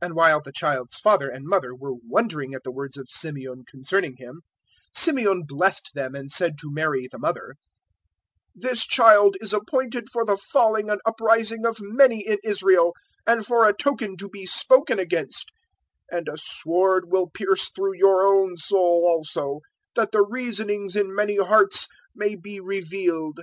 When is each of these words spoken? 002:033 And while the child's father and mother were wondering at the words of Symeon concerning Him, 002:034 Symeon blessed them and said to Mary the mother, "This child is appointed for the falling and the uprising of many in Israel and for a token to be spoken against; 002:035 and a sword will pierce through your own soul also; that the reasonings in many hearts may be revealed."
002:033 0.00 0.06
And 0.06 0.14
while 0.14 0.40
the 0.42 0.52
child's 0.52 0.94
father 1.00 1.28
and 1.28 1.44
mother 1.44 1.74
were 1.74 1.94
wondering 2.06 2.54
at 2.54 2.62
the 2.62 2.70
words 2.70 2.96
of 2.96 3.08
Symeon 3.08 3.66
concerning 3.66 4.14
Him, 4.16 4.42
002:034 4.94 4.94
Symeon 5.18 5.40
blessed 5.48 5.90
them 5.92 6.14
and 6.14 6.30
said 6.30 6.56
to 6.58 6.70
Mary 6.72 7.08
the 7.10 7.18
mother, 7.18 7.56
"This 8.54 8.86
child 8.86 9.36
is 9.40 9.52
appointed 9.52 10.08
for 10.08 10.24
the 10.24 10.36
falling 10.36 10.88
and 10.88 11.00
the 11.04 11.08
uprising 11.10 11.66
of 11.66 11.78
many 11.80 12.24
in 12.24 12.38
Israel 12.44 12.94
and 13.26 13.44
for 13.44 13.68
a 13.68 13.74
token 13.76 14.16
to 14.18 14.28
be 14.28 14.46
spoken 14.46 15.00
against; 15.00 15.50
002:035 16.12 16.18
and 16.18 16.28
a 16.28 16.38
sword 16.38 17.04
will 17.10 17.28
pierce 17.28 17.70
through 17.74 17.96
your 17.96 18.24
own 18.24 18.56
soul 18.56 19.04
also; 19.04 19.62
that 19.96 20.12
the 20.12 20.22
reasonings 20.24 20.94
in 20.94 21.12
many 21.12 21.38
hearts 21.38 21.88
may 22.14 22.36
be 22.36 22.60
revealed." 22.60 23.40